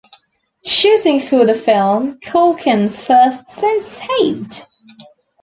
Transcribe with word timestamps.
Shooting 0.65 1.19
for 1.19 1.45
the 1.45 1.53
film, 1.53 2.17
Culkin's 2.21 3.05
first 3.05 3.45
since 3.49 3.85
Saved! 3.85 4.63